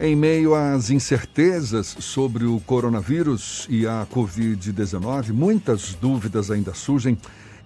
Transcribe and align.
Em 0.00 0.16
meio 0.16 0.54
às 0.54 0.90
incertezas 0.90 1.96
sobre 2.00 2.44
o 2.44 2.58
coronavírus 2.60 3.66
e 3.68 3.86
a 3.86 4.06
Covid-19, 4.12 5.32
muitas 5.32 5.94
dúvidas 5.94 6.50
ainda 6.50 6.74
surgem 6.74 7.16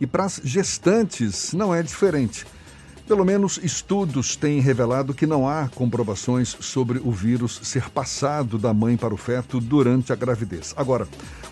e 0.01 0.07
para 0.07 0.25
as 0.25 0.41
gestantes 0.45 1.53
não 1.53 1.75
é 1.75 1.83
diferente. 1.83 2.45
Pelo 3.07 3.25
menos 3.25 3.61
estudos 3.63 4.35
têm 4.35 4.61
revelado 4.61 5.15
que 5.15 5.27
não 5.27 5.49
há 5.49 5.69
comprovações 5.69 6.57
sobre 6.61 6.99
o 6.99 7.13
vírus 7.13 7.61
ser 7.63 7.89
passado 7.89 8.59
da 8.59 8.75
mãe 8.75 8.97
para 8.97 9.15
o 9.15 9.17
feto 9.17 9.61
durante 9.61 10.13
a 10.13 10.17
gravidez. 10.17 10.75
Agora, 10.77 11.07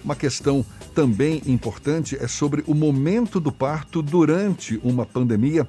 uma 0.04 0.16
questão 0.16 0.66
também 0.92 1.40
importante 1.46 2.18
é 2.20 2.26
sobre 2.26 2.64
o 2.66 2.74
momento 2.74 3.38
do 3.38 3.52
parto 3.52 4.02
durante 4.02 4.80
uma 4.82 5.06
pandemia 5.06 5.66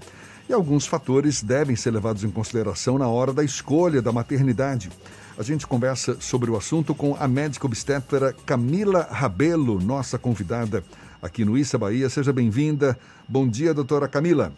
e 0.47 0.53
alguns 0.53 0.85
fatores 0.85 1.41
devem 1.41 1.75
ser 1.75 1.91
levados 1.91 2.23
em 2.23 2.29
consideração 2.29 2.97
na 2.97 3.07
hora 3.07 3.33
da 3.33 3.43
escolha 3.43 4.01
da 4.01 4.11
maternidade. 4.11 4.89
A 5.37 5.43
gente 5.43 5.67
conversa 5.67 6.15
sobre 6.21 6.49
o 6.49 6.55
assunto 6.55 6.95
com 6.95 7.15
a 7.19 7.27
médica 7.27 7.65
obstetra 7.65 8.33
Camila 8.45 9.07
Rabelo, 9.11 9.81
nossa 9.81 10.17
convidada 10.17 10.83
aqui 11.21 11.43
no 11.43 11.57
Issa 11.57 11.77
Bahia. 11.77 12.09
Seja 12.09 12.31
bem-vinda. 12.31 12.97
Bom 13.27 13.47
dia, 13.47 13.73
doutora 13.73 14.07
Camila. 14.07 14.53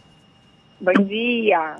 Bom 0.80 1.04
dia. 1.04 1.76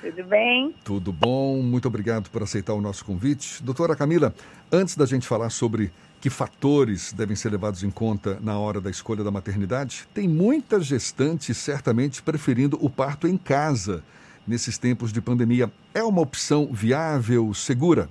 Tudo 0.00 0.24
bem? 0.24 0.74
Tudo 0.84 1.12
bom. 1.12 1.62
Muito 1.62 1.86
obrigado 1.86 2.30
por 2.30 2.42
aceitar 2.42 2.72
o 2.72 2.80
nosso 2.80 3.04
convite. 3.04 3.62
Doutora 3.62 3.94
Camila, 3.94 4.34
antes 4.70 4.96
da 4.96 5.04
gente 5.04 5.26
falar 5.26 5.50
sobre 5.50 5.92
que 6.22 6.30
fatores 6.30 7.12
devem 7.12 7.34
ser 7.34 7.50
levados 7.50 7.82
em 7.82 7.90
conta 7.90 8.38
na 8.40 8.56
hora 8.56 8.80
da 8.80 8.88
escolha 8.88 9.24
da 9.24 9.30
maternidade, 9.32 10.06
tem 10.14 10.28
muitas 10.28 10.86
gestantes 10.86 11.56
certamente 11.56 12.22
preferindo 12.22 12.78
o 12.80 12.88
parto 12.88 13.26
em 13.26 13.36
casa 13.36 14.04
nesses 14.46 14.78
tempos 14.78 15.12
de 15.12 15.20
pandemia. 15.20 15.68
É 15.92 16.00
uma 16.00 16.20
opção 16.20 16.68
viável, 16.72 17.52
segura? 17.52 18.08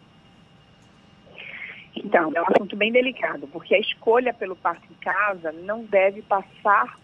Então, 1.96 2.34
é 2.36 2.42
um 2.42 2.46
assunto 2.54 2.76
bem 2.76 2.92
delicado, 2.92 3.48
porque 3.48 3.74
a 3.74 3.80
escolha 3.80 4.34
pelo 4.34 4.58
parto 4.58 4.84
em 4.92 5.02
casa 5.02 5.54
não 5.64 5.86
deve 5.86 6.22
passar 6.22 7.00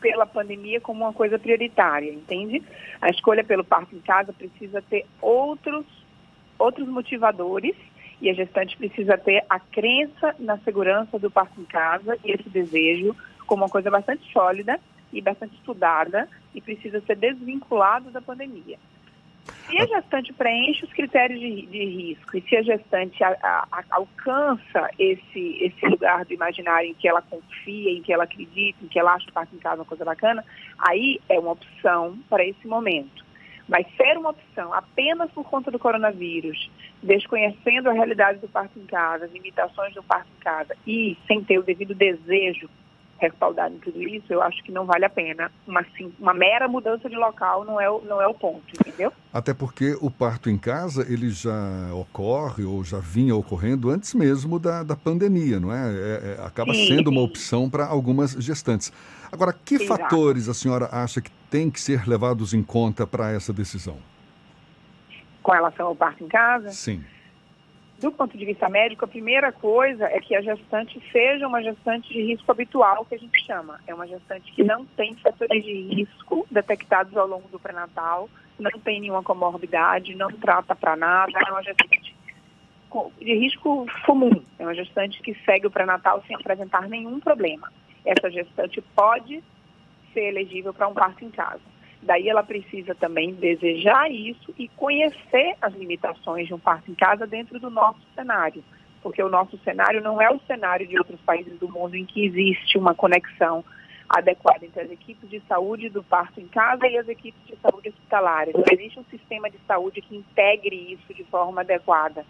pela 0.00 0.26
pandemia 0.26 0.80
como 0.80 1.02
uma 1.02 1.12
coisa 1.12 1.40
prioritária, 1.40 2.12
entende? 2.12 2.62
A 3.00 3.10
escolha 3.10 3.42
pelo 3.42 3.64
parto 3.64 3.96
em 3.96 4.00
casa 4.00 4.32
precisa 4.32 4.80
ter 4.80 5.06
outros, 5.20 5.84
outros 6.56 6.86
motivadores 6.86 7.74
e 8.20 8.30
a 8.30 8.34
gestante 8.34 8.76
precisa 8.76 9.18
ter 9.18 9.44
a 9.48 9.58
crença 9.60 10.34
na 10.38 10.58
segurança 10.58 11.18
do 11.18 11.30
parto 11.30 11.60
em 11.60 11.64
casa 11.64 12.18
e 12.24 12.32
esse 12.32 12.48
desejo 12.48 13.14
como 13.46 13.62
uma 13.62 13.68
coisa 13.68 13.90
bastante 13.90 14.30
sólida 14.32 14.80
e 15.12 15.20
bastante 15.20 15.54
estudada 15.54 16.28
e 16.54 16.60
precisa 16.60 17.00
ser 17.02 17.16
desvinculado 17.16 18.10
da 18.10 18.20
pandemia. 18.20 18.78
Se 19.68 19.80
a 19.80 19.86
gestante 19.86 20.32
preenche 20.32 20.84
os 20.84 20.92
critérios 20.92 21.40
de, 21.40 21.66
de 21.66 21.84
risco 21.84 22.36
e 22.36 22.42
se 22.42 22.56
a 22.56 22.62
gestante 22.62 23.22
a, 23.22 23.36
a, 23.42 23.68
a, 23.72 23.84
alcança 23.90 24.90
esse, 24.98 25.58
esse 25.60 25.86
lugar 25.86 26.24
do 26.24 26.32
imaginário 26.32 26.90
em 26.90 26.94
que 26.94 27.08
ela 27.08 27.22
confia, 27.22 27.90
em 27.90 28.02
que 28.02 28.12
ela 28.12 28.24
acredita, 28.24 28.78
em 28.82 28.88
que 28.88 28.98
ela 28.98 29.14
acha 29.14 29.28
o 29.28 29.32
parto 29.32 29.54
em 29.54 29.58
casa 29.58 29.76
uma 29.76 29.84
coisa 29.84 30.04
bacana, 30.04 30.44
aí 30.78 31.20
é 31.28 31.38
uma 31.38 31.52
opção 31.52 32.18
para 32.28 32.44
esse 32.44 32.66
momento. 32.66 33.25
Mas 33.68 33.86
ser 33.96 34.16
uma 34.16 34.30
opção 34.30 34.72
apenas 34.72 35.30
por 35.32 35.44
conta 35.44 35.70
do 35.70 35.78
coronavírus, 35.78 36.70
desconhecendo 37.02 37.88
a 37.88 37.92
realidade 37.92 38.38
do 38.38 38.48
parto 38.48 38.78
em 38.78 38.86
casa, 38.86 39.24
as 39.24 39.32
limitações 39.32 39.94
do 39.94 40.02
parto 40.02 40.28
em 40.36 40.40
casa 40.40 40.76
e 40.86 41.16
sem 41.26 41.42
ter 41.42 41.58
o 41.58 41.62
devido 41.62 41.94
desejo 41.94 42.68
respaldado 43.18 43.74
em 43.74 43.78
tudo 43.78 44.02
isso, 44.02 44.32
eu 44.32 44.42
acho 44.42 44.62
que 44.62 44.70
não 44.70 44.84
vale 44.84 45.04
a 45.04 45.10
pena. 45.10 45.50
Uma, 45.66 45.80
assim, 45.80 46.12
uma 46.18 46.34
mera 46.34 46.68
mudança 46.68 47.08
de 47.08 47.16
local 47.16 47.64
não 47.64 47.80
é, 47.80 47.90
o, 47.90 48.00
não 48.02 48.20
é 48.20 48.26
o 48.26 48.34
ponto, 48.34 48.64
entendeu? 48.74 49.12
Até 49.32 49.54
porque 49.54 49.96
o 50.00 50.10
parto 50.10 50.50
em 50.50 50.58
casa, 50.58 51.02
ele 51.10 51.30
já 51.30 51.90
ocorre 51.92 52.64
ou 52.64 52.84
já 52.84 52.98
vinha 52.98 53.34
ocorrendo 53.34 53.90
antes 53.90 54.14
mesmo 54.14 54.58
da, 54.58 54.82
da 54.82 54.96
pandemia, 54.96 55.58
não 55.58 55.72
é? 55.72 55.90
é, 55.92 56.36
é 56.38 56.46
acaba 56.46 56.74
sim, 56.74 56.86
sendo 56.86 57.10
sim. 57.10 57.16
uma 57.16 57.22
opção 57.22 57.70
para 57.70 57.86
algumas 57.86 58.32
gestantes. 58.32 58.92
Agora, 59.32 59.52
que 59.52 59.76
Exato. 59.76 60.02
fatores 60.02 60.48
a 60.48 60.54
senhora 60.54 60.88
acha 60.92 61.20
que 61.20 61.30
tem 61.50 61.70
que 61.70 61.80
ser 61.80 62.06
levados 62.06 62.54
em 62.54 62.62
conta 62.62 63.06
para 63.06 63.32
essa 63.32 63.52
decisão? 63.52 63.96
Com 65.42 65.52
relação 65.52 65.86
ao 65.86 65.96
parto 65.96 66.24
em 66.24 66.28
casa? 66.28 66.70
Sim 66.70 67.02
do 67.98 68.12
ponto 68.12 68.36
de 68.36 68.44
vista 68.44 68.68
médico, 68.68 69.04
a 69.04 69.08
primeira 69.08 69.50
coisa 69.50 70.04
é 70.04 70.20
que 70.20 70.34
a 70.34 70.42
gestante 70.42 71.00
seja 71.10 71.48
uma 71.48 71.62
gestante 71.62 72.12
de 72.12 72.22
risco 72.22 72.50
habitual, 72.50 73.04
que 73.06 73.14
a 73.14 73.18
gente 73.18 73.44
chama. 73.44 73.80
É 73.86 73.94
uma 73.94 74.06
gestante 74.06 74.52
que 74.52 74.62
não 74.62 74.84
tem 74.84 75.14
fatores 75.16 75.64
de 75.64 75.72
risco 75.94 76.46
detectados 76.50 77.16
ao 77.16 77.26
longo 77.26 77.48
do 77.48 77.58
pré-natal, 77.58 78.28
não 78.58 78.72
tem 78.72 79.00
nenhuma 79.00 79.22
comorbidade, 79.22 80.14
não 80.14 80.30
trata 80.30 80.74
para 80.74 80.94
nada, 80.94 81.32
é 81.38 81.50
uma 81.50 81.62
gestante 81.62 82.14
de 83.18 83.34
risco 83.34 83.86
comum. 84.04 84.42
É 84.58 84.62
uma 84.62 84.74
gestante 84.74 85.20
que 85.22 85.34
segue 85.44 85.66
o 85.66 85.70
pré-natal 85.70 86.22
sem 86.26 86.36
apresentar 86.36 86.88
nenhum 86.88 87.18
problema. 87.18 87.72
Essa 88.04 88.30
gestante 88.30 88.80
pode 88.94 89.42
ser 90.12 90.28
elegível 90.28 90.72
para 90.72 90.88
um 90.88 90.94
parto 90.94 91.24
em 91.24 91.30
casa. 91.30 91.60
Daí 92.06 92.28
ela 92.28 92.44
precisa 92.44 92.94
também 92.94 93.34
desejar 93.34 94.08
isso 94.10 94.54
e 94.56 94.68
conhecer 94.68 95.56
as 95.60 95.74
limitações 95.74 96.46
de 96.46 96.54
um 96.54 96.58
parto 96.58 96.88
em 96.88 96.94
casa 96.94 97.26
dentro 97.26 97.58
do 97.58 97.68
nosso 97.68 98.00
cenário. 98.14 98.62
Porque 99.02 99.20
o 99.20 99.28
nosso 99.28 99.58
cenário 99.58 100.00
não 100.00 100.22
é 100.22 100.30
o 100.30 100.38
cenário 100.46 100.86
de 100.86 100.96
outros 100.96 101.20
países 101.22 101.58
do 101.58 101.68
mundo 101.68 101.96
em 101.96 102.06
que 102.06 102.24
existe 102.24 102.78
uma 102.78 102.94
conexão 102.94 103.64
adequada 104.08 104.64
entre 104.64 104.82
as 104.82 104.90
equipes 104.90 105.28
de 105.28 105.40
saúde 105.48 105.88
do 105.88 106.00
parto 106.00 106.40
em 106.40 106.46
casa 106.46 106.86
e 106.86 106.96
as 106.96 107.08
equipes 107.08 107.44
de 107.44 107.56
saúde 107.56 107.88
hospitalares. 107.88 108.54
Não 108.54 108.64
existe 108.70 109.00
um 109.00 109.04
sistema 109.10 109.50
de 109.50 109.58
saúde 109.66 110.00
que 110.00 110.16
integre 110.16 110.92
isso 110.92 111.12
de 111.12 111.24
forma 111.24 111.62
adequada. 111.62 112.24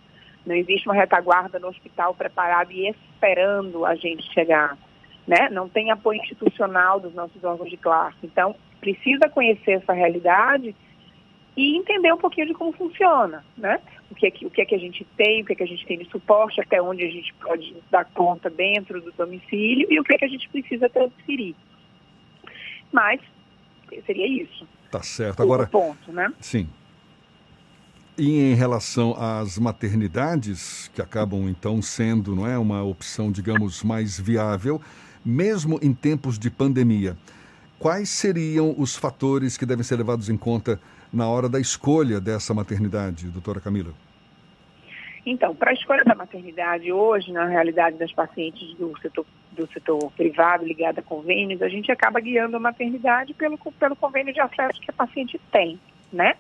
Não 0.47 0.55
existe 0.55 0.89
uma 0.89 0.95
retaguarda 0.95 1.59
no 1.59 1.69
hospital 1.69 2.15
preparada 2.15 2.73
e 2.73 2.89
esperando 2.89 3.85
a 3.85 3.95
gente 3.95 4.23
chegar. 4.33 4.79
Né? 5.27 5.51
Não 5.51 5.69
tem 5.69 5.91
apoio 5.91 6.21
institucional 6.23 6.99
dos 6.99 7.13
nossos 7.13 7.45
órgãos 7.45 7.69
de 7.69 7.77
classe. 7.77 8.17
Então, 8.23 8.55
precisa 8.87 9.29
conhecer 9.29 9.73
essa 9.73 9.93
realidade 9.93 10.75
e 11.57 11.77
entender 11.77 12.13
um 12.13 12.19
pouquinho 12.19 12.47
de 12.47 12.55
como 12.55 12.71
funciona, 12.73 13.45
né? 13.57 13.81
O 14.11 14.15
que 14.15 14.27
é 14.27 14.31
que, 14.31 14.47
o 14.47 14.51
que, 14.51 14.61
é 14.61 14.65
que 14.65 14.75
a 14.75 14.79
gente 14.79 15.05
tem, 15.17 15.43
o 15.43 15.45
que 15.45 15.55
é 15.55 15.57
que 15.57 15.63
a 15.65 15.67
gente 15.67 15.85
tem 15.85 15.99
de 15.99 16.09
suporte, 16.09 16.61
até 16.61 16.81
onde 16.81 17.03
a 17.03 17.11
gente 17.11 17.35
pode 17.35 17.75
dar 17.91 18.05
conta 18.05 18.49
dentro 18.49 19.01
do 19.01 19.11
domicílio 19.13 19.89
e 19.91 19.99
o 19.99 20.05
que 20.05 20.15
é 20.15 20.19
que 20.19 20.25
a 20.25 20.29
gente 20.29 20.49
precisa 20.51 20.89
transferir. 20.89 21.57
Mas 22.93 23.21
seria 24.05 24.27
isso. 24.29 24.69
Tá 24.91 25.03
certo. 25.03 25.43
Agora, 25.43 25.65
o 25.65 25.69
ponto, 25.69 26.13
né? 26.13 26.33
Sim. 26.41 26.69
E 28.17 28.53
em 28.53 28.55
relação 28.55 29.17
às 29.19 29.59
maternidades, 29.59 30.89
que 30.95 31.03
acabam 31.03 31.49
então 31.49 31.83
sendo 31.83 32.37
não 32.37 32.47
é, 32.47 32.57
uma 32.57 32.85
opção, 32.85 33.33
digamos, 33.33 33.83
mais 33.83 34.21
viável, 34.21 34.81
mesmo 35.25 35.81
em 35.83 35.93
tempos 35.93 36.39
de 36.39 36.51
pandemia, 36.51 37.17
Quais 37.79 38.09
seriam 38.09 38.75
os 38.79 38.97
fatores 38.97 39.57
que 39.57 39.67
devem 39.67 39.85
ser 39.85 39.97
levados 39.97 40.29
em 40.29 40.37
conta 40.37 40.81
na 41.13 41.29
hora 41.29 41.49
da 41.49 41.61
escolha 41.61 42.21
dessa 42.21 42.55
maternidade, 42.55 43.27
doutora 43.29 43.61
Camila? 43.61 43.93
Então, 45.27 45.55
para 45.55 45.73
a 45.73 45.75
escolha 45.75 46.05
da 46.05 46.15
maternidade 46.15 46.91
hoje, 46.93 47.33
na 47.33 47.47
realidade 47.47 47.99
das 47.99 48.13
pacientes 48.13 48.75
do 48.75 48.97
setor, 49.01 49.27
do 49.53 49.67
setor 49.73 50.13
privado 50.13 50.65
ligado 50.65 51.01
a 51.01 51.03
convênios, 51.03 51.61
a 51.61 51.69
gente 51.69 51.91
acaba 51.91 52.21
guiando 52.21 52.57
a 52.57 52.61
maternidade 52.61 53.35
pelo, 53.35 53.59
pelo 53.59 53.97
convênio 53.97 54.33
de 54.33 54.41
acesso 54.41 54.81
que 54.81 54.91
a 54.91 54.95
paciente 54.95 55.41
tem, 55.51 55.81
né? 56.13 56.35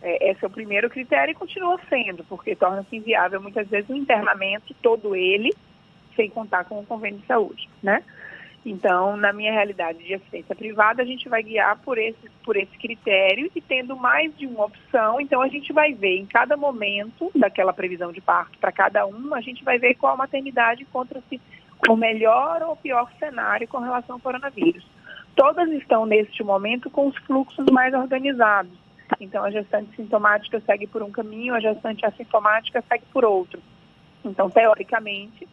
É, 0.00 0.30
esse 0.30 0.42
é 0.44 0.48
o 0.48 0.50
primeiro 0.50 0.88
critério 0.88 1.32
e 1.32 1.34
continua 1.34 1.78
sendo, 1.88 2.24
porque 2.24 2.56
torna-se 2.56 2.96
inviável 2.96 3.40
muitas 3.40 3.68
vezes 3.68 3.90
o 3.90 3.94
internamento, 3.94 4.74
todo 4.82 5.14
ele, 5.14 5.54
sem 6.14 6.30
contar 6.30 6.64
com 6.64 6.80
o 6.80 6.86
convênio 6.86 7.20
de 7.20 7.26
saúde, 7.26 7.68
né? 7.82 8.02
Então, 8.68 9.16
na 9.16 9.32
minha 9.32 9.52
realidade 9.52 10.02
de 10.02 10.14
assistência 10.14 10.52
privada, 10.52 11.00
a 11.00 11.06
gente 11.06 11.28
vai 11.28 11.40
guiar 11.40 11.78
por 11.84 11.96
esse, 11.96 12.28
por 12.44 12.56
esse 12.56 12.76
critério 12.76 13.48
e 13.54 13.60
tendo 13.60 13.94
mais 13.94 14.36
de 14.36 14.44
uma 14.44 14.64
opção, 14.64 15.20
então 15.20 15.40
a 15.40 15.46
gente 15.46 15.72
vai 15.72 15.94
ver 15.94 16.18
em 16.18 16.26
cada 16.26 16.56
momento 16.56 17.30
daquela 17.32 17.72
previsão 17.72 18.10
de 18.10 18.20
parto 18.20 18.58
para 18.58 18.72
cada 18.72 19.06
um, 19.06 19.32
a 19.32 19.40
gente 19.40 19.62
vai 19.62 19.78
ver 19.78 19.94
qual 19.94 20.16
maternidade 20.16 20.82
encontra-se 20.82 21.40
o 21.88 21.94
melhor 21.94 22.60
ou 22.62 22.74
pior 22.74 23.08
cenário 23.20 23.68
com 23.68 23.78
relação 23.78 24.16
ao 24.16 24.20
coronavírus. 24.20 24.84
Todas 25.36 25.70
estão 25.70 26.04
neste 26.04 26.42
momento 26.42 26.90
com 26.90 27.06
os 27.06 27.16
fluxos 27.18 27.66
mais 27.70 27.94
organizados. 27.94 28.72
Então, 29.20 29.44
a 29.44 29.50
gestante 29.52 29.94
sintomática 29.94 30.60
segue 30.66 30.88
por 30.88 31.04
um 31.04 31.10
caminho, 31.12 31.54
a 31.54 31.60
gestante 31.60 32.04
assintomática 32.04 32.82
segue 32.88 33.04
por 33.12 33.24
outro. 33.24 33.62
Então, 34.24 34.50
teoricamente, 34.50 35.46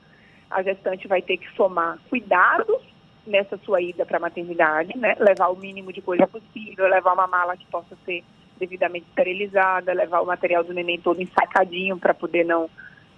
a 0.50 0.63
gestante 0.63 1.07
vai 1.07 1.21
ter 1.21 1.38
que 1.38 1.48
somar 1.56 2.00
cuidados 2.10 2.93
nessa 3.25 3.58
sua 3.60 3.81
ida 3.81 4.06
para 4.06 4.18
a 4.18 4.22
maternidade, 4.22 4.98
né? 4.98 5.16
Levar 5.20 5.50
o 5.50 5.56
mínimo 5.56 5.94
de 5.94 6.02
coisa 6.02 6.28
possível, 6.28 6.88
levar 6.88 7.14
uma 7.14 7.28
mala 7.28 7.58
que 7.58 7.66
possa 7.68 7.96
ser 8.06 8.24
devidamente 8.58 9.06
esterilizada, 9.10 9.94
levar 9.94 10.22
o 10.22 10.25
material 10.25 10.64
do 10.64 10.74
neném 10.74 11.00
todo 11.00 11.22
ensacadinho 11.22 11.98
para 11.98 12.14
poder 12.14 12.46
não 12.46 12.70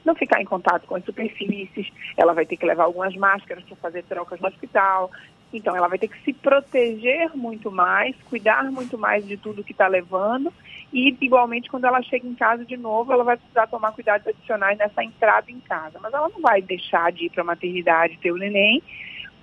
não 0.04 0.14
ficar 0.14 0.40
em 0.40 0.46
contato 0.46 0.86
com 0.86 0.96
as 0.96 1.04
superfícies. 1.04 1.92
Ela 2.16 2.32
vai 2.32 2.46
ter 2.46 2.58
que 2.58 2.66
levar 2.66 2.84
algumas 2.84 3.16
máscaras 3.16 3.64
para 3.64 3.76
fazer 3.78 4.04
trocas 4.04 4.40
no 4.40 4.48
hospital. 4.48 5.10
Então, 5.52 5.76
ela 5.76 5.88
vai 5.88 5.98
ter 5.98 6.08
que 6.08 6.24
se 6.24 6.32
proteger 6.32 7.36
muito 7.36 7.72
mais, 7.72 8.16
cuidar 8.30 8.72
muito 8.72 9.00
mais 9.00 9.26
de 9.26 9.36
tudo 9.36 9.64
que 9.64 9.72
está 9.72 9.88
levando 9.88 10.54
e, 10.94 11.16
igualmente, 11.20 11.70
quando 11.70 11.86
ela 11.86 12.02
chega 12.02 12.28
em 12.28 12.36
casa 12.36 12.64
de 12.64 12.78
novo, 12.78 13.12
ela 13.12 13.24
vai 13.24 13.36
precisar 13.36 13.68
tomar 13.68 13.92
cuidados 13.92 14.28
adicionais 14.28 14.78
nessa 14.78 15.04
entrada 15.04 15.52
em 15.52 15.60
casa. 15.60 16.00
Mas 16.02 16.14
ela 16.14 16.30
não 16.30 16.40
vai 16.40 16.62
deixar 16.62 17.12
de 17.12 17.26
ir 17.26 17.30
para 17.32 17.42
a 17.42 17.46
maternidade 17.46 18.18
ter 18.20 18.32
o 18.32 18.38
neném 18.38 18.84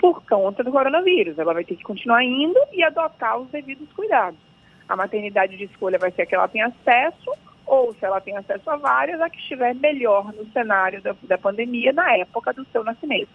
por 0.03 0.21
conta 0.25 0.65
do 0.65 0.73
coronavírus. 0.73 1.39
Ela 1.39 1.55
vai 1.55 1.65
ter 1.65 1.77
que 1.77 1.85
continuar 1.85 2.25
indo 2.25 2.59
e 2.73 2.83
adotar 2.83 3.39
os 3.39 3.49
devidos 3.51 3.89
cuidados. 3.93 4.39
A 4.89 4.97
maternidade 4.97 5.57
de 5.57 5.65
escolha 5.65 5.97
vai 5.97 6.11
ser 6.11 6.23
a 6.23 6.27
que 6.27 6.35
ela 6.35 6.49
tem 6.49 6.61
acesso, 6.61 7.33
ou 7.65 7.95
se 7.95 8.05
ela 8.05 8.21
tem 8.21 8.37
acesso 8.37 8.69
a 8.69 8.77
várias, 8.77 9.21
a 9.21 9.31
que 9.31 9.39
estiver 9.39 9.73
melhor 9.77 10.33
no 10.33 10.45
cenário 10.51 11.01
da, 11.01 11.15
da 11.23 11.39
pandemia 11.39 11.93
na 11.93 12.17
época 12.17 12.53
do 12.53 12.67
seu 12.73 12.83
nascimento. 12.83 13.31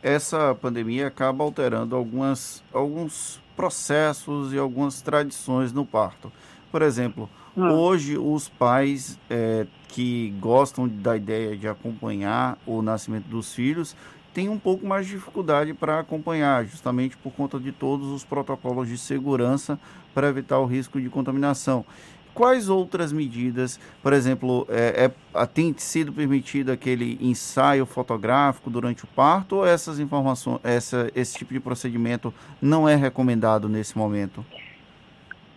Essa 0.00 0.54
pandemia 0.54 1.08
acaba 1.08 1.42
alterando 1.42 1.96
algumas, 1.96 2.62
alguns 2.72 3.42
processos 3.56 4.54
e 4.54 4.58
algumas 4.58 5.02
tradições 5.02 5.72
no 5.72 5.84
parto. 5.84 6.30
Por 6.70 6.80
exemplo, 6.80 7.28
hum. 7.56 7.72
hoje 7.72 8.16
os 8.16 8.48
pais 8.48 9.18
é, 9.28 9.66
que 9.88 10.32
gostam 10.38 10.86
da 10.86 11.16
ideia 11.16 11.56
de 11.56 11.66
acompanhar 11.66 12.56
o 12.64 12.80
nascimento 12.82 13.24
dos 13.24 13.52
filhos 13.52 13.96
têm 14.38 14.48
um 14.48 14.58
pouco 14.58 14.86
mais 14.86 15.04
de 15.04 15.14
dificuldade 15.14 15.74
para 15.74 15.98
acompanhar, 15.98 16.64
justamente 16.64 17.16
por 17.16 17.32
conta 17.32 17.58
de 17.58 17.72
todos 17.72 18.06
os 18.06 18.24
protocolos 18.24 18.86
de 18.86 18.96
segurança 18.96 19.76
para 20.14 20.28
evitar 20.28 20.60
o 20.60 20.64
risco 20.64 21.00
de 21.00 21.10
contaminação 21.10 21.84
quais 22.32 22.68
outras 22.68 23.12
medidas, 23.12 23.80
por 24.00 24.12
exemplo, 24.12 24.64
é, 24.70 25.10
é, 25.34 25.46
tem 25.46 25.74
sido 25.76 26.12
permitido 26.12 26.70
aquele 26.70 27.18
ensaio 27.20 27.84
fotográfico 27.84 28.70
durante 28.70 29.02
o 29.02 29.08
parto 29.08 29.56
ou 29.56 29.66
essas 29.66 29.98
informações, 29.98 30.60
essa, 30.62 31.10
esse 31.16 31.36
tipo 31.36 31.52
de 31.52 31.58
procedimento 31.58 32.32
não 32.62 32.88
é 32.88 32.94
recomendado 32.94 33.68
nesse 33.68 33.98
momento? 33.98 34.46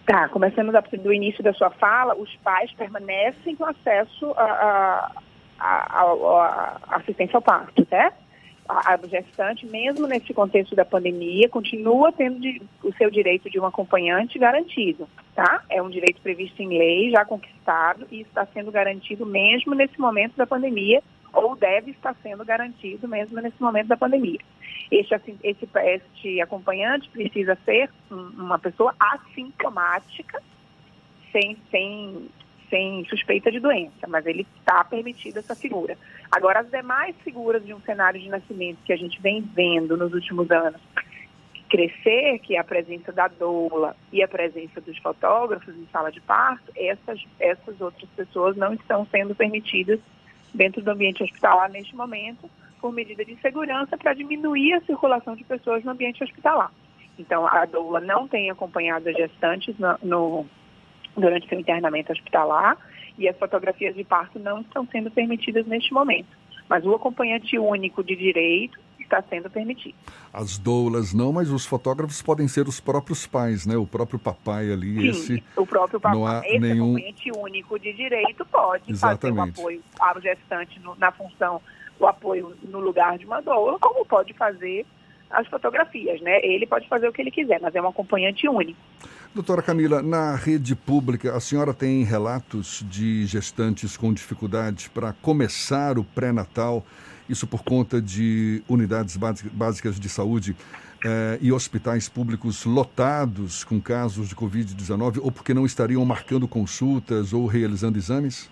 Tá, 0.08 0.28
começando 0.30 0.72
do 1.04 1.14
início 1.14 1.44
da 1.44 1.54
sua 1.54 1.70
fala, 1.70 2.16
os 2.16 2.36
pais 2.38 2.72
permanecem 2.72 3.56
com 3.56 3.64
acesso 3.64 4.34
à 4.36 5.12
assistência 6.90 7.38
ao 7.38 7.44
parto, 7.44 7.86
certo? 7.88 8.31
A, 8.68 8.98
gestante, 9.08 9.66
mesmo 9.66 10.08
nesse 10.08 10.34
contexto 10.34 10.76
da 10.76 10.86
pandemia, 10.86 11.50
continua 11.50 12.12
tendo 12.12 12.40
de, 12.40 12.62
o 12.84 12.94
seu 12.94 13.10
direito 13.10 13.50
de 13.50 13.60
um 13.60 13.66
acompanhante 13.66 14.40
garantido, 14.40 15.08
tá? 15.36 15.64
É 15.70 15.82
um 15.82 15.90
direito 15.90 16.22
previsto 16.22 16.62
em 16.62 16.70
lei, 16.70 17.12
já 17.12 17.26
conquistado 17.26 18.08
e 18.12 18.22
está 18.22 18.46
sendo 18.46 18.72
garantido 18.72 19.26
mesmo 19.26 19.74
nesse 19.76 20.00
momento 20.00 20.36
da 20.36 20.48
pandemia, 20.48 21.02
ou 21.34 21.56
deve 21.56 21.92
estar 21.92 22.16
sendo 22.22 22.44
garantido 22.46 23.08
mesmo 23.08 23.40
nesse 23.42 23.62
momento 23.62 23.88
da 23.88 23.98
pandemia. 23.98 24.40
Este, 24.90 25.16
assim, 25.16 25.38
esse, 25.44 25.68
este 25.74 26.42
acompanhante 26.42 27.10
precisa 27.10 27.58
ser 27.64 27.90
uma 28.10 28.60
pessoa 28.60 28.94
assintomática, 29.00 30.42
sem, 31.32 31.58
sem 31.70 32.30
sem 32.72 33.06
suspeita 33.06 33.52
de 33.52 33.60
doença, 33.60 34.08
mas 34.08 34.26
ele 34.26 34.48
está 34.58 34.84
permitido 34.84 35.38
essa 35.38 35.54
figura. 35.54 35.98
Agora, 36.32 36.62
as 36.62 36.72
demais 36.72 37.14
figuras 37.24 37.64
de 37.64 37.74
um 37.74 37.82
cenário 37.82 38.20
de 38.20 38.30
nascimento 38.30 38.80
que 38.86 38.94
a 38.94 38.98
gente 38.98 39.22
vem 39.22 39.42
vendo 39.42 39.98
nos 39.98 40.14
últimos 40.14 40.50
anos 40.50 40.82
crescer, 41.70 42.40
que 42.40 42.56
é 42.56 42.60
a 42.60 42.64
presença 42.64 43.14
da 43.14 43.28
doula 43.28 43.96
e 44.12 44.22
a 44.22 44.28
presença 44.28 44.82
dos 44.82 44.98
fotógrafos 44.98 45.74
em 45.74 45.88
sala 45.92 46.12
de 46.12 46.20
parto, 46.20 46.70
essas, 46.76 47.24
essas 47.40 47.80
outras 47.80 48.10
pessoas 48.10 48.58
não 48.58 48.74
estão 48.74 49.06
sendo 49.06 49.34
permitidas 49.34 50.00
dentro 50.54 50.82
do 50.82 50.92
ambiente 50.92 51.24
hospitalar 51.24 51.70
neste 51.70 51.96
momento, 51.96 52.50
por 52.82 52.92
medida 52.92 53.24
de 53.24 53.38
segurança 53.38 53.98
para 53.98 54.14
diminuir 54.14 54.74
a 54.74 54.82
circulação 54.82 55.36
de 55.36 55.46
pessoas 55.46 55.84
no 55.84 55.92
ambiente 55.92 56.22
hospitalar. 56.22 56.72
Então, 57.18 57.48
a 57.48 57.66
doula 57.66 58.02
não 58.02 58.28
tem 58.28 58.50
acompanhado 58.50 59.08
as 59.08 59.16
gestantes 59.16 59.78
no, 59.78 59.98
no 60.04 60.46
durante 61.16 61.48
seu 61.48 61.60
internamento 61.60 62.12
hospitalar 62.12 62.78
e 63.18 63.28
as 63.28 63.38
fotografias 63.38 63.96
de 63.96 64.04
parto 64.04 64.40
não 64.40 64.62
estão 64.62 64.88
sendo 64.92 65.12
permitidas 65.12 65.66
neste 65.66 65.94
momento. 65.94 66.30
Mas 66.70 66.86
o 66.86 66.94
acompanhante 66.94 67.58
único 67.60 68.04
de 68.04 68.16
direito 68.16 68.80
está 69.00 69.22
sendo 69.24 69.50
permitido. 69.50 69.96
As 70.34 70.58
doulas 70.58 71.14
não, 71.14 71.34
mas 71.34 71.50
os 71.50 71.66
fotógrafos 71.66 72.22
podem 72.22 72.48
ser 72.48 72.68
os 72.68 72.80
próprios 72.80 73.28
pais, 73.28 73.66
né? 73.66 73.76
O 73.76 73.86
próprio 73.86 74.18
papai 74.18 74.72
ali, 74.72 74.96
Sim, 74.96 75.10
esse. 75.10 75.44
O 75.58 75.66
próprio 75.66 76.00
papai. 76.00 76.18
Não 76.18 76.26
há 76.26 76.42
esse 76.46 76.60
nenhum... 76.60 76.94
acompanhante 76.96 77.32
único 77.36 77.78
de 77.78 77.94
direito 77.94 78.46
pode 78.46 78.90
Exatamente. 78.90 79.38
fazer 79.38 79.50
o 79.50 79.62
apoio 79.62 79.84
ao 80.00 80.22
gestante 80.22 80.80
no, 80.80 80.96
na 80.96 81.12
função, 81.12 81.62
o 82.00 82.08
apoio 82.08 82.56
no 82.64 82.80
lugar 82.80 83.18
de 83.18 83.26
uma 83.26 83.42
doula, 83.42 83.78
como 83.80 84.06
pode 84.06 84.34
fazer 84.34 84.86
as 85.30 85.48
fotografias, 85.48 86.22
né? 86.22 86.40
Ele 86.44 86.66
pode 86.66 86.88
fazer 86.88 87.08
o 87.08 87.14
que 87.14 87.22
ele 87.22 87.32
quiser, 87.32 87.60
mas 87.62 87.76
é 87.76 87.82
um 87.82 87.88
acompanhante 87.88 88.48
único. 88.48 88.80
Doutora 89.34 89.62
Camila, 89.62 90.02
na 90.02 90.36
rede 90.36 90.76
pública, 90.76 91.34
a 91.34 91.40
senhora 91.40 91.74
tem 91.74 92.04
relatos 92.04 92.84
de 92.90 93.26
gestantes 93.26 93.96
com 93.96 94.12
dificuldades 94.12 94.90
para 94.90 95.14
começar 95.22 95.98
o 95.98 96.04
pré-natal, 96.04 96.84
isso 97.30 97.48
por 97.48 97.64
conta 97.64 98.02
de 98.02 98.62
unidades 98.68 99.16
básicas 99.16 99.98
de 99.98 100.10
saúde 100.10 100.54
eh, 101.06 101.40
e 101.40 101.50
hospitais 101.50 102.10
públicos 102.10 102.66
lotados 102.66 103.64
com 103.64 103.80
casos 103.80 104.28
de 104.28 104.36
Covid-19 104.36 105.22
ou 105.24 105.32
porque 105.32 105.54
não 105.54 105.66
estariam 105.66 106.04
marcando 106.04 106.46
consultas 106.46 107.32
ou 107.32 107.48
realizando 107.48 107.98
exames? 107.98 108.52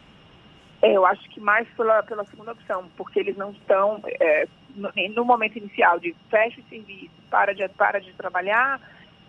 É, 0.81 0.95
eu 0.95 1.05
acho 1.05 1.29
que 1.29 1.41
mais 1.41 1.67
pela, 1.75 2.01
pela 2.03 2.23
segunda 2.23 2.53
opção, 2.53 2.85
porque 2.95 3.19
eles 3.19 3.35
não 3.35 3.51
estão, 3.51 4.01
é, 4.05 4.47
no, 4.73 4.89
no, 5.13 5.25
momento 5.25 5.57
inicial 5.57 5.99
de 5.99 6.15
fecha 6.29 6.61
o 6.61 6.69
serviço, 6.69 7.11
para 7.29 7.53
de, 7.53 7.67
para 7.67 7.99
de 7.99 8.13
trabalhar, 8.13 8.79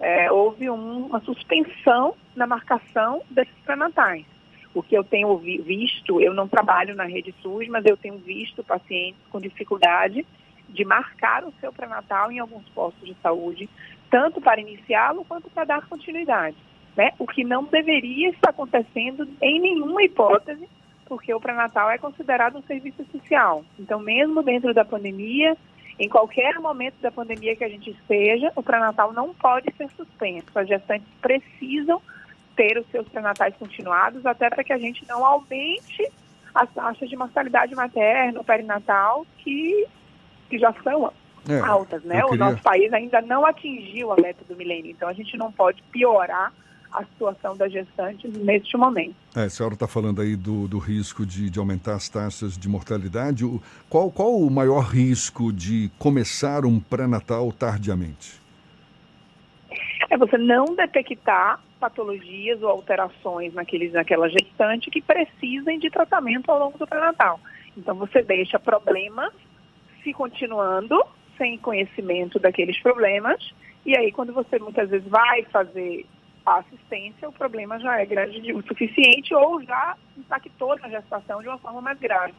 é, 0.00 0.32
houve 0.32 0.68
um, 0.70 1.06
uma 1.06 1.20
suspensão 1.20 2.14
na 2.34 2.46
marcação 2.46 3.22
desses 3.30 3.54
pré-natais. 3.64 4.24
O 4.74 4.82
que 4.82 4.96
eu 4.96 5.04
tenho 5.04 5.36
visto, 5.36 6.20
eu 6.20 6.32
não 6.32 6.48
trabalho 6.48 6.94
na 6.94 7.04
rede 7.04 7.34
SUS, 7.42 7.68
mas 7.68 7.84
eu 7.84 7.96
tenho 7.96 8.16
visto 8.18 8.64
pacientes 8.64 9.20
com 9.30 9.40
dificuldade 9.40 10.24
de 10.68 10.84
marcar 10.84 11.44
o 11.44 11.52
seu 11.60 11.72
pré-natal 11.72 12.30
em 12.30 12.38
alguns 12.38 12.68
postos 12.70 13.08
de 13.08 13.16
saúde, 13.20 13.68
tanto 14.08 14.40
para 14.40 14.60
iniciá-lo 14.60 15.24
quanto 15.24 15.50
para 15.50 15.64
dar 15.64 15.88
continuidade. 15.88 16.56
Né? 16.96 17.12
O 17.18 17.26
que 17.26 17.44
não 17.44 17.64
deveria 17.64 18.30
estar 18.30 18.50
acontecendo 18.50 19.28
em 19.40 19.60
nenhuma 19.60 20.02
hipótese 20.02 20.68
porque 21.10 21.34
o 21.34 21.40
pré-natal 21.40 21.90
é 21.90 21.98
considerado 21.98 22.56
um 22.56 22.62
serviço 22.62 23.02
essencial. 23.02 23.64
Então, 23.76 23.98
mesmo 23.98 24.44
dentro 24.44 24.72
da 24.72 24.84
pandemia, 24.84 25.56
em 26.00 26.08
qualquer 26.08 26.58
momento 26.58 26.94
da 27.02 27.12
pandemia 27.12 27.54
que 27.54 27.62
a 27.62 27.68
gente 27.68 27.90
esteja, 27.90 28.50
o 28.56 28.62
pré-natal 28.62 29.12
não 29.12 29.34
pode 29.34 29.70
ser 29.76 29.86
suspenso. 29.90 30.46
As 30.54 30.66
gestantes 30.66 31.06
precisam 31.20 32.00
ter 32.56 32.78
os 32.78 32.86
seus 32.90 33.06
pré-natais 33.06 33.54
continuados, 33.56 34.24
até 34.24 34.48
para 34.48 34.64
que 34.64 34.72
a 34.72 34.78
gente 34.78 35.06
não 35.06 35.22
aumente 35.22 36.10
as 36.54 36.70
taxas 36.70 37.08
de 37.08 37.16
mortalidade 37.16 37.74
materna, 37.74 38.42
perinatal, 38.42 39.26
que, 39.38 39.86
que 40.48 40.58
já 40.58 40.72
são 40.82 41.12
é, 41.46 41.58
altas, 41.60 42.02
né? 42.02 42.22
Queria... 42.22 42.32
O 42.32 42.36
nosso 42.36 42.62
país 42.62 42.90
ainda 42.94 43.20
não 43.20 43.44
atingiu 43.44 44.10
a 44.10 44.16
meta 44.16 44.42
do 44.48 44.56
milênio, 44.56 44.90
então 44.90 45.06
a 45.06 45.12
gente 45.12 45.36
não 45.36 45.52
pode 45.52 45.82
piorar 45.92 46.50
a 46.92 47.04
situação 47.04 47.56
das 47.56 47.72
gestantes 47.72 48.32
neste 48.32 48.76
momento. 48.76 49.14
É, 49.36 49.44
a 49.44 49.50
senhora 49.50 49.74
está 49.74 49.86
falando 49.86 50.20
aí 50.20 50.36
do, 50.36 50.66
do 50.66 50.78
risco 50.78 51.24
de, 51.24 51.48
de 51.48 51.58
aumentar 51.58 51.94
as 51.94 52.08
taxas 52.08 52.58
de 52.58 52.68
mortalidade. 52.68 53.44
O, 53.44 53.62
qual, 53.88 54.10
qual 54.10 54.36
o 54.36 54.50
maior 54.50 54.80
risco 54.80 55.52
de 55.52 55.90
começar 55.98 56.64
um 56.64 56.80
pré-natal 56.80 57.52
tardiamente? 57.52 58.40
É 60.08 60.16
você 60.18 60.36
não 60.36 60.64
detectar 60.74 61.60
patologias 61.78 62.60
ou 62.62 62.68
alterações 62.68 63.54
naqueles, 63.54 63.92
naquela 63.92 64.28
gestante 64.28 64.90
que 64.90 65.00
precisem 65.00 65.78
de 65.78 65.88
tratamento 65.88 66.50
ao 66.50 66.58
longo 66.58 66.76
do 66.76 66.86
pré-natal. 66.86 67.40
Então 67.76 67.94
você 67.94 68.22
deixa 68.22 68.58
problemas 68.58 69.32
se 70.02 70.12
continuando 70.12 71.02
sem 71.38 71.56
conhecimento 71.58 72.38
daqueles 72.38 72.78
problemas 72.82 73.54
e 73.86 73.96
aí 73.96 74.12
quando 74.12 74.32
você 74.32 74.58
muitas 74.58 74.90
vezes 74.90 75.08
vai 75.08 75.44
fazer 75.44 76.04
a 76.44 76.58
assistência, 76.58 77.28
o 77.28 77.32
problema 77.32 77.78
já 77.78 78.00
é 78.00 78.06
grande 78.06 78.52
o 78.52 78.62
suficiente 78.62 79.34
ou 79.34 79.62
já 79.62 79.96
impactou 80.16 80.78
na 80.78 80.88
gestação 80.88 81.42
de 81.42 81.48
uma 81.48 81.58
forma 81.58 81.80
mais 81.80 81.98
grave. 81.98 82.34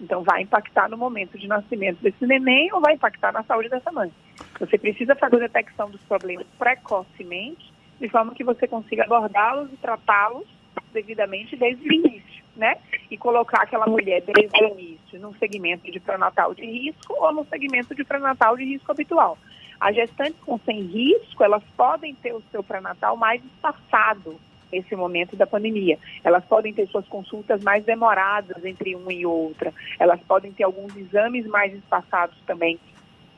Então, 0.00 0.22
vai 0.22 0.42
impactar 0.42 0.88
no 0.90 0.96
momento 0.96 1.38
de 1.38 1.46
nascimento 1.46 2.02
desse 2.02 2.26
neném 2.26 2.72
ou 2.72 2.80
vai 2.80 2.94
impactar 2.94 3.32
na 3.32 3.42
saúde 3.44 3.68
dessa 3.68 3.90
mãe. 3.90 4.12
Você 4.60 4.76
precisa 4.76 5.14
fazer 5.14 5.36
a 5.36 5.40
detecção 5.40 5.90
dos 5.90 6.02
problemas 6.02 6.46
precocemente, 6.58 7.72
de 7.98 8.08
forma 8.08 8.34
que 8.34 8.44
você 8.44 8.68
consiga 8.68 9.04
abordá-los 9.04 9.72
e 9.72 9.76
tratá-los 9.76 10.46
devidamente 10.92 11.56
desde 11.56 11.88
o 11.88 11.92
início, 11.92 12.44
né? 12.54 12.76
E 13.10 13.16
colocar 13.16 13.62
aquela 13.62 13.86
mulher 13.86 14.22
desde 14.22 14.64
o 14.64 14.68
início 14.78 15.18
num 15.18 15.34
segmento 15.34 15.90
de 15.90 16.00
pré-natal 16.00 16.54
de 16.54 16.64
risco 16.66 17.14
ou 17.18 17.32
num 17.32 17.44
segmento 17.46 17.94
de 17.94 18.04
pré-natal 18.04 18.56
de 18.56 18.64
risco 18.64 18.92
habitual. 18.92 19.38
As 19.80 19.94
gestantes 19.94 20.40
com 20.44 20.58
sem 20.58 20.82
risco, 20.82 21.44
elas 21.44 21.62
podem 21.76 22.14
ter 22.14 22.32
o 22.32 22.42
seu 22.50 22.62
pré-natal 22.62 23.16
mais 23.16 23.44
espaçado 23.44 24.38
nesse 24.72 24.96
momento 24.96 25.36
da 25.36 25.46
pandemia. 25.46 25.98
Elas 26.24 26.44
podem 26.44 26.72
ter 26.72 26.86
suas 26.88 27.06
consultas 27.06 27.62
mais 27.62 27.84
demoradas 27.84 28.64
entre 28.64 28.94
uma 28.94 29.12
e 29.12 29.24
outra. 29.24 29.72
Elas 29.98 30.20
podem 30.20 30.52
ter 30.52 30.64
alguns 30.64 30.96
exames 30.96 31.46
mais 31.46 31.74
espaçados 31.74 32.36
também 32.46 32.78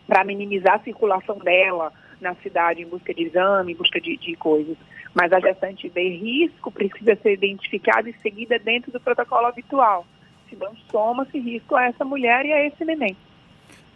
para 0.07 0.25
minimizar 0.25 0.77
a 0.77 0.81
circulação 0.81 1.39
dela 1.39 1.93
na 2.21 2.35
cidade 2.37 2.83
em 2.83 2.87
busca 2.87 3.13
de 3.13 3.25
exame, 3.25 3.73
em 3.73 3.77
busca 3.77 4.01
de, 4.01 4.17
de 4.17 4.35
coisas. 4.37 4.77
Mas 5.15 5.33
a 5.33 5.41
gestante 5.41 5.89
de 5.89 6.09
risco 6.09 6.71
precisa 6.71 7.17
ser 7.17 7.35
identificada 7.35 8.09
e 8.09 8.15
seguida 8.21 8.59
dentro 8.59 8.91
do 8.91 9.01
protocolo 9.01 9.47
habitual. 9.47 10.07
Senão 10.49 10.75
soma-se 10.91 11.39
risco 11.39 11.77
a 11.77 11.85
essa 11.85 12.05
mulher 12.05 12.47
e 12.47 12.53
a 12.53 12.67
esse 12.67 12.85
neném. 12.85 13.17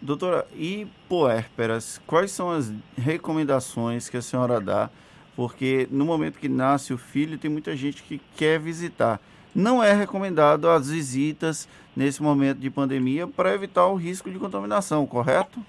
Doutora, 0.02 0.44
e 0.56 0.88
puérperas, 1.08 2.02
quais 2.08 2.32
são 2.32 2.50
as 2.50 2.74
recomendações 2.98 4.08
que 4.08 4.16
a 4.16 4.22
senhora 4.22 4.60
dá? 4.60 4.90
Porque 5.36 5.86
no 5.92 6.04
momento 6.04 6.40
que 6.40 6.48
nasce 6.48 6.92
o 6.92 6.98
filho, 6.98 7.38
tem 7.38 7.48
muita 7.48 7.76
gente 7.76 8.02
que 8.02 8.20
quer 8.36 8.58
visitar. 8.58 9.20
Não 9.54 9.80
é 9.80 9.92
recomendado 9.92 10.68
as 10.68 10.90
visitas 10.90 11.68
nesse 11.94 12.20
momento 12.20 12.58
de 12.58 12.68
pandemia 12.68 13.28
para 13.28 13.54
evitar 13.54 13.86
o 13.86 13.94
risco 13.94 14.28
de 14.28 14.40
contaminação, 14.40 15.06
correto? 15.06 15.64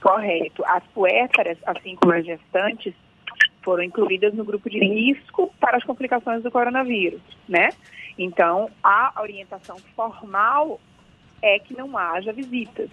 Correto. 0.00 0.64
As 0.64 0.82
puérperas, 0.94 1.58
assim 1.66 1.96
como 1.96 2.14
as 2.14 2.24
gestantes, 2.24 2.94
foram 3.62 3.82
incluídas 3.82 4.32
no 4.32 4.42
grupo 4.42 4.70
de 4.70 4.78
risco 4.78 5.52
para 5.60 5.76
as 5.76 5.84
complicações 5.84 6.42
do 6.42 6.50
coronavírus, 6.50 7.20
né? 7.46 7.68
Então, 8.18 8.70
a 8.82 9.12
orientação 9.20 9.76
formal 9.94 10.80
é 11.42 11.58
que 11.58 11.76
não 11.76 11.98
haja 11.98 12.32
visitas. 12.32 12.88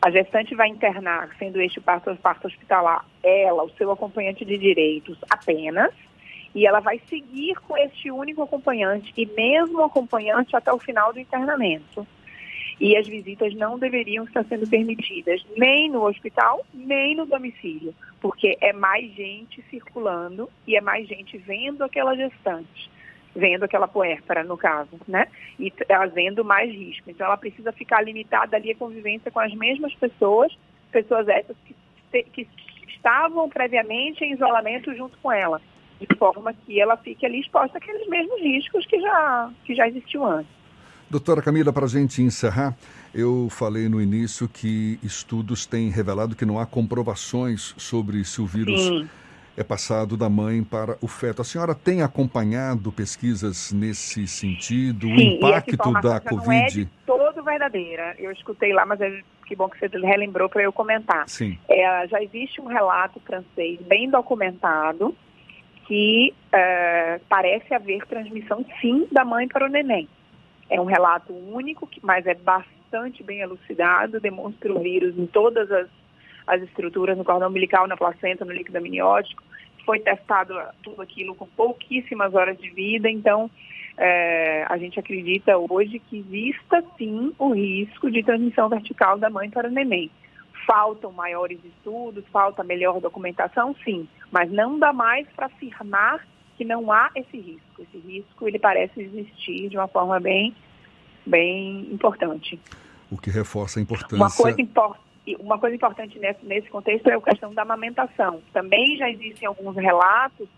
A 0.00 0.10
gestante 0.10 0.54
vai 0.54 0.68
internar, 0.68 1.30
sendo 1.38 1.60
este 1.60 1.80
parto, 1.80 2.14
parto 2.16 2.46
hospitalar, 2.46 3.04
ela, 3.22 3.64
o 3.64 3.70
seu 3.70 3.90
acompanhante 3.90 4.44
de 4.44 4.56
direitos 4.58 5.18
apenas, 5.28 5.92
e 6.54 6.66
ela 6.66 6.80
vai 6.80 7.00
seguir 7.08 7.54
com 7.66 7.76
este 7.76 8.10
único 8.10 8.42
acompanhante 8.42 9.12
e 9.16 9.26
mesmo 9.26 9.82
acompanhante 9.82 10.54
até 10.56 10.72
o 10.72 10.78
final 10.78 11.12
do 11.12 11.20
internamento. 11.20 12.06
E 12.78 12.96
as 12.96 13.06
visitas 13.06 13.54
não 13.54 13.78
deveriam 13.78 14.24
estar 14.24 14.44
sendo 14.44 14.68
permitidas 14.68 15.44
nem 15.56 15.90
no 15.90 16.06
hospital, 16.06 16.64
nem 16.72 17.14
no 17.14 17.26
domicílio, 17.26 17.94
porque 18.20 18.56
é 18.60 18.72
mais 18.72 19.10
gente 19.14 19.62
circulando 19.70 20.48
e 20.66 20.76
é 20.76 20.80
mais 20.80 21.08
gente 21.08 21.38
vendo 21.38 21.82
aquela 21.82 22.14
gestante, 22.14 22.90
vendo 23.36 23.64
aquela 23.64 23.86
puérpera, 23.86 24.42
no 24.42 24.56
caso, 24.56 24.98
né? 25.06 25.28
E 25.58 25.70
trazendo 25.70 26.44
mais 26.44 26.70
risco. 26.70 27.10
Então, 27.10 27.26
ela 27.26 27.36
precisa 27.36 27.70
ficar 27.72 28.02
limitada 28.02 28.56
ali 28.56 28.72
a 28.72 28.76
convivência 28.76 29.30
com 29.30 29.40
as 29.40 29.54
mesmas 29.54 29.94
pessoas, 29.94 30.56
pessoas 30.90 31.28
essas 31.28 31.56
que, 32.12 32.22
que 32.22 32.48
estavam 32.88 33.48
previamente 33.48 34.24
em 34.24 34.32
isolamento 34.32 34.94
junto 34.94 35.16
com 35.18 35.30
ela 35.30 35.60
de 36.00 36.18
forma 36.18 36.52
que 36.52 36.80
ela 36.80 36.96
fique 36.96 37.24
ali 37.24 37.40
exposta 37.40 37.78
àqueles 37.78 38.06
mesmos 38.08 38.40
riscos 38.40 38.86
que 38.86 39.00
já, 39.00 39.50
que 39.64 39.74
já 39.74 39.88
existiam 39.88 40.26
antes. 40.26 40.50
Doutora 41.08 41.40
Camila, 41.40 41.72
para 41.72 41.84
a 41.84 41.88
gente 41.88 42.20
encerrar, 42.20 42.76
eu 43.14 43.48
falei 43.48 43.88
no 43.88 44.00
início 44.00 44.48
que 44.48 44.98
estudos 45.02 45.64
têm 45.64 45.88
revelado 45.88 46.34
que 46.34 46.44
não 46.44 46.58
há 46.58 46.66
comprovações 46.66 47.74
sobre 47.78 48.24
se 48.24 48.40
o 48.40 48.46
vírus 48.46 48.82
Sim. 48.82 49.08
É 49.56 49.64
passado 49.64 50.16
da 50.16 50.28
mãe 50.28 50.62
para 50.62 50.98
o 51.00 51.08
feto. 51.08 51.40
A 51.40 51.44
senhora 51.44 51.74
tem 51.74 52.02
acompanhado 52.02 52.92
pesquisas 52.92 53.72
nesse 53.72 54.26
sentido, 54.26 55.06
Sim, 55.06 55.14
o 55.14 55.20
impacto 55.20 55.92
da 56.02 56.20
Covid? 56.20 56.46
Não 56.46 56.52
é 56.52 56.66
de 56.66 56.86
todo 57.06 57.42
verdadeira. 57.42 58.14
Eu 58.18 58.30
escutei 58.32 58.72
lá, 58.72 58.84
mas 58.84 59.00
é, 59.00 59.20
que 59.46 59.56
bom 59.56 59.68
que 59.68 59.78
você 59.78 59.88
relembrou 59.98 60.48
para 60.48 60.62
eu 60.62 60.72
comentar. 60.72 61.28
Sim. 61.28 61.58
É, 61.68 62.06
já 62.08 62.22
existe 62.22 62.60
um 62.60 62.66
relato 62.66 63.18
francês 63.20 63.80
bem 63.82 64.10
documentado 64.10 65.16
que 65.86 66.34
uh, 66.48 67.20
parece 67.28 67.72
haver 67.72 68.04
transmissão 68.06 68.64
sim 68.80 69.06
da 69.10 69.24
mãe 69.24 69.46
para 69.46 69.66
o 69.66 69.68
neném. 69.68 70.08
É 70.68 70.80
um 70.80 70.84
relato 70.84 71.32
único, 71.32 71.88
mas 72.02 72.26
é 72.26 72.34
bastante 72.34 73.22
bem 73.22 73.38
elucidado, 73.38 74.20
demonstra 74.20 74.72
o 74.72 74.80
vírus 74.80 75.16
em 75.16 75.26
todas 75.26 75.70
as, 75.70 75.88
as 76.46 76.62
estruturas, 76.62 77.18
no 77.18 77.24
cordão 77.24 77.48
umbilical, 77.48 77.86
na 77.86 77.96
placenta, 77.96 78.44
no 78.44 78.52
líquido 78.52 78.78
amniótico. 78.78 79.42
Foi 79.84 80.00
testado 80.00 80.54
tudo 80.82 81.02
aquilo 81.02 81.34
com 81.34 81.46
pouquíssimas 81.46 82.34
horas 82.34 82.58
de 82.58 82.70
vida, 82.70 83.08
então 83.08 83.50
é, 83.96 84.64
a 84.68 84.76
gente 84.76 84.98
acredita 84.98 85.56
hoje 85.56 85.98
que 85.98 86.18
exista 86.18 86.84
sim 86.98 87.32
o 87.38 87.52
risco 87.52 88.10
de 88.10 88.22
transmissão 88.22 88.68
vertical 88.68 89.18
da 89.18 89.30
mãe 89.30 89.48
para 89.48 89.68
o 89.68 89.70
neném. 89.70 90.10
Faltam 90.66 91.12
maiores 91.12 91.58
estudos, 91.64 92.24
falta 92.32 92.64
melhor 92.64 93.00
documentação, 93.00 93.74
sim, 93.84 94.08
mas 94.30 94.50
não 94.50 94.78
dá 94.78 94.92
mais 94.92 95.26
para 95.28 95.46
afirmar 95.46 96.26
que 96.56 96.64
não 96.64 96.90
há 96.90 97.10
esse 97.14 97.36
risco. 97.36 97.82
Esse 97.82 97.98
risco 97.98 98.48
ele 98.48 98.58
parece 98.58 99.00
existir 99.00 99.68
de 99.68 99.76
uma 99.76 99.86
forma 99.86 100.18
bem, 100.18 100.54
bem 101.24 101.88
importante. 101.92 102.58
O 103.10 103.16
que 103.16 103.30
reforça 103.30 103.78
a 103.78 103.82
importância. 103.82 104.16
Uma 104.16 104.30
coisa, 104.30 104.60
uma 105.40 105.58
coisa 105.58 105.74
importante 105.74 106.18
nesse, 106.18 106.44
nesse 106.46 106.68
contexto 106.68 107.08
é 107.08 107.14
a 107.14 107.20
questão 107.20 107.52
da 107.52 107.62
amamentação. 107.62 108.40
Também 108.52 108.96
já 108.96 109.10
existem 109.10 109.48
alguns 109.48 109.74
relatos 109.76 110.48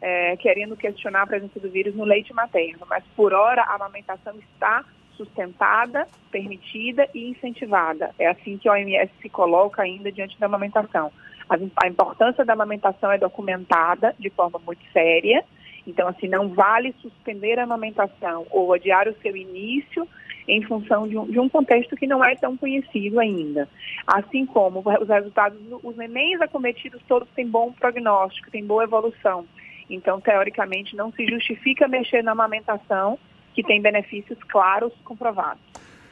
é, 0.00 0.36
querendo 0.36 0.76
questionar 0.76 1.22
a 1.22 1.26
presença 1.26 1.58
do 1.58 1.70
vírus 1.70 1.94
no 1.94 2.04
leite 2.04 2.32
materno, 2.34 2.86
mas 2.88 3.04
por 3.16 3.32
hora 3.32 3.62
a 3.62 3.74
amamentação 3.74 4.34
está 4.36 4.84
sustentada, 5.16 6.08
permitida 6.30 7.06
e 7.14 7.28
incentivada. 7.28 8.14
É 8.18 8.26
assim 8.26 8.56
que 8.56 8.68
a 8.68 8.72
OMS 8.72 9.12
se 9.20 9.28
coloca 9.28 9.82
ainda 9.82 10.10
diante 10.10 10.38
da 10.40 10.46
amamentação. 10.46 11.12
A, 11.48 11.56
a 11.84 11.88
importância 11.88 12.44
da 12.44 12.54
amamentação 12.54 13.12
é 13.12 13.18
documentada 13.18 14.14
de 14.18 14.30
forma 14.30 14.58
muito 14.64 14.82
séria. 14.92 15.44
Então, 15.90 16.08
assim, 16.08 16.28
não 16.28 16.48
vale 16.48 16.94
suspender 17.02 17.58
a 17.58 17.64
amamentação 17.64 18.46
ou 18.50 18.72
adiar 18.72 19.08
o 19.08 19.14
seu 19.20 19.36
início 19.36 20.06
em 20.48 20.62
função 20.62 21.06
de 21.06 21.18
um, 21.18 21.26
de 21.26 21.38
um, 21.38 21.48
contexto 21.48 21.96
que 21.96 22.06
não 22.06 22.24
é 22.24 22.34
tão 22.34 22.56
conhecido 22.56 23.20
ainda. 23.20 23.68
Assim 24.06 24.46
como 24.46 24.80
os 24.80 25.08
resultados, 25.08 25.58
os 25.82 25.96
nenéns 25.96 26.40
acometidos 26.40 27.00
todos 27.06 27.28
têm 27.34 27.46
bom 27.46 27.72
prognóstico, 27.72 28.50
têm 28.50 28.64
boa 28.64 28.84
evolução. 28.84 29.44
Então, 29.88 30.20
teoricamente, 30.20 30.96
não 30.96 31.12
se 31.12 31.26
justifica 31.26 31.88
mexer 31.88 32.22
na 32.22 32.32
amamentação 32.32 33.18
que 33.52 33.62
tem 33.62 33.82
benefícios 33.82 34.38
claros 34.44 34.92
comprovados. 35.04 35.62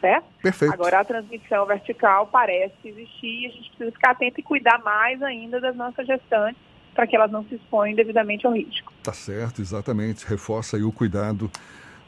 Certo? 0.00 0.26
Perfeito. 0.42 0.74
Agora 0.74 1.00
a 1.00 1.04
transmissão 1.04 1.66
vertical 1.66 2.28
parece 2.28 2.76
existir 2.84 3.42
e 3.42 3.46
a 3.46 3.50
gente 3.50 3.68
precisa 3.70 3.92
ficar 3.92 4.10
atento 4.12 4.38
e 4.38 4.44
cuidar 4.44 4.78
mais 4.84 5.20
ainda 5.22 5.60
das 5.60 5.74
nossas 5.74 6.06
gestantes 6.06 6.67
para 6.98 7.06
que 7.06 7.14
elas 7.14 7.30
não 7.30 7.44
se 7.44 7.54
exponham 7.54 7.94
devidamente 7.94 8.44
ao 8.44 8.52
risco. 8.52 8.92
Tá 9.04 9.12
certo, 9.12 9.62
exatamente. 9.62 10.26
Reforça 10.26 10.76
aí 10.76 10.82
o 10.82 10.90
cuidado 10.90 11.48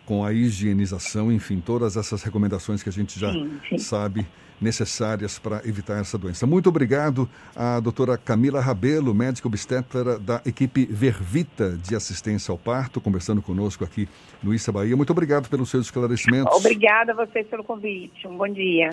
com 0.04 0.24
a 0.24 0.32
higienização, 0.32 1.30
enfim, 1.30 1.62
todas 1.64 1.96
essas 1.96 2.24
recomendações 2.24 2.82
que 2.82 2.88
a 2.88 2.92
gente 2.92 3.16
já 3.16 3.30
sim, 3.30 3.60
sim. 3.68 3.78
sabe 3.78 4.26
necessárias 4.60 5.38
para 5.38 5.62
evitar 5.64 6.00
essa 6.00 6.18
doença. 6.18 6.44
Muito 6.44 6.68
obrigado 6.68 7.30
à 7.54 7.78
doutora 7.78 8.18
Camila 8.18 8.60
Rabelo, 8.60 9.14
médica 9.14 9.46
obstetra 9.46 10.18
da 10.18 10.42
equipe 10.44 10.84
Vervita 10.86 11.78
de 11.78 11.94
assistência 11.94 12.50
ao 12.50 12.58
parto, 12.58 13.00
conversando 13.00 13.40
conosco 13.40 13.84
aqui 13.84 14.08
no 14.42 14.52
Issa 14.52 14.72
Bahia. 14.72 14.96
Muito 14.96 15.10
obrigado 15.10 15.48
pelos 15.48 15.70
seus 15.70 15.86
esclarecimentos. 15.86 16.52
Obrigada 16.52 17.12
a 17.12 17.14
vocês 17.14 17.46
pelo 17.46 17.62
convite. 17.62 18.26
Um 18.26 18.36
bom 18.36 18.48
dia. 18.48 18.90